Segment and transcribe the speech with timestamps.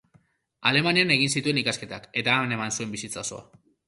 [0.69, 3.45] Alemanian egin zituen ikasketak, eta han eman zuen bizitza osoa.